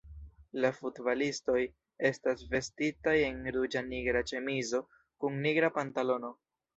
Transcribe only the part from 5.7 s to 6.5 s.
pantalono.